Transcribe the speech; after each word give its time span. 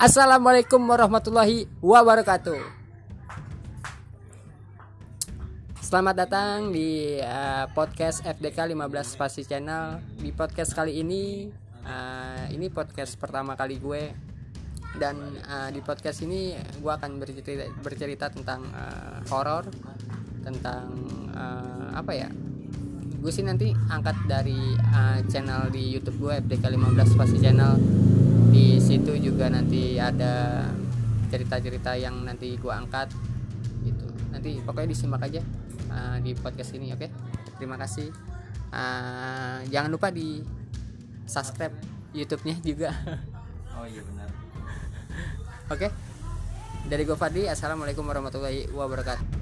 Assalamualaikum 0.00 0.80
warahmatullahi 0.80 1.68
wabarakatuh. 1.84 2.56
Selamat 5.76 6.24
datang 6.24 6.72
di 6.72 7.20
uh, 7.20 7.68
podcast 7.76 8.24
FDK 8.24 8.72
15 8.72 8.80
Spasi 9.04 9.44
Channel. 9.44 10.00
Di 10.16 10.32
podcast 10.32 10.72
kali 10.72 11.04
ini, 11.04 11.52
uh, 11.84 12.48
ini 12.48 12.72
podcast 12.72 13.20
pertama 13.20 13.52
kali 13.60 13.76
gue 13.76 14.08
dan 14.96 15.20
uh, 15.44 15.68
di 15.68 15.84
podcast 15.84 16.24
ini 16.24 16.56
gue 16.56 16.92
akan 16.96 17.20
bercerita, 17.20 17.68
bercerita 17.84 18.26
tentang 18.32 18.72
uh, 18.72 19.20
horor, 19.28 19.68
tentang 20.40 20.96
uh, 21.36 21.92
apa 21.92 22.12
ya? 22.16 22.32
Gue 23.20 23.28
sih 23.28 23.44
nanti 23.44 23.76
angkat 23.92 24.16
dari 24.24 24.80
uh, 24.80 25.20
channel 25.28 25.68
di 25.68 25.92
YouTube 25.92 26.24
gue 26.24 26.40
FDK 26.40 26.72
15 26.72 26.88
Spasi 27.04 27.36
Channel 27.36 27.76
juga 29.40 29.56
nanti 29.56 29.96
ada 29.96 30.68
cerita-cerita 31.32 31.96
yang 31.96 32.28
nanti 32.28 32.60
gua 32.60 32.76
angkat 32.76 33.08
gitu. 33.80 34.04
Nanti 34.28 34.60
pokoknya 34.60 34.92
disimak 34.92 35.24
aja 35.24 35.40
uh, 35.88 36.20
di 36.20 36.36
podcast 36.36 36.76
ini 36.76 36.92
oke? 36.92 37.08
Okay? 37.08 37.10
terima 37.56 37.80
kasih. 37.80 38.12
Uh, 38.68 39.64
jangan 39.72 39.96
lupa 39.96 40.12
di 40.12 40.44
subscribe 41.24 41.72
YouTube-nya 42.12 42.60
juga. 42.60 42.92
Oh 43.80 43.88
iya 43.88 44.04
benar. 44.04 44.28
Oke? 45.72 45.88
Okay? 45.88 45.90
dari 46.84 47.08
gua 47.08 47.16
Fadli 47.16 47.48
assalamualaikum 47.48 48.04
warahmatullahi 48.04 48.68
wabarakatuh 48.76 49.39